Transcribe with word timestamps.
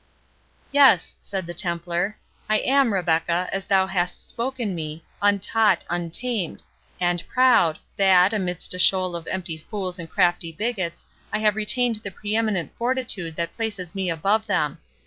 "Yes," 0.71 1.15
said 1.21 1.45
the 1.45 1.53
Templar, 1.53 2.17
"I 2.49 2.57
am, 2.61 2.91
Rebecca, 2.91 3.47
as 3.51 3.65
thou 3.65 3.85
hast 3.85 4.27
spoken 4.27 4.73
me, 4.73 5.03
untaught, 5.21 5.85
untamed—and 5.91 7.23
proud, 7.27 7.77
that, 7.97 8.33
amidst 8.33 8.73
a 8.73 8.79
shoal 8.79 9.15
of 9.15 9.27
empty 9.27 9.59
fools 9.69 9.99
and 9.99 10.09
crafty 10.09 10.51
bigots, 10.51 11.05
I 11.31 11.37
have 11.37 11.55
retained 11.55 11.97
the 11.97 12.09
preeminent 12.09 12.75
fortitude 12.77 13.35
that 13.35 13.53
places 13.55 13.93
me 13.93 14.09
above 14.09 14.47
them. 14.47 14.79